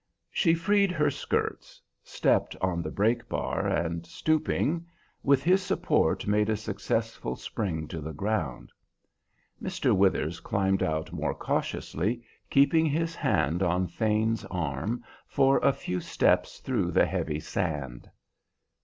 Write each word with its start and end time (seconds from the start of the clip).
She 0.31 0.55
freed 0.55 0.91
her 0.93 1.11
skirts, 1.11 1.79
stepped 2.03 2.55
on 2.59 2.81
the 2.81 2.89
brake 2.89 3.29
bar, 3.29 3.67
and 3.67 4.03
stooping, 4.03 4.87
with 5.21 5.43
his 5.43 5.61
support 5.61 6.25
made 6.25 6.49
a 6.49 6.57
successful 6.57 7.35
spring 7.35 7.87
to 7.89 8.01
the 8.01 8.11
ground. 8.11 8.71
Mr. 9.61 9.95
Withers 9.95 10.39
climbed 10.39 10.81
out 10.81 11.11
more 11.13 11.35
cautiously, 11.35 12.23
keeping 12.49 12.87
his 12.87 13.13
hand 13.13 13.61
on 13.61 13.85
Thane's 13.85 14.43
arm 14.45 15.03
for 15.27 15.59
a 15.59 15.71
few 15.71 15.99
steps 15.99 16.57
through 16.61 16.89
the 16.89 17.05
heavy 17.05 17.39
sand. 17.39 18.09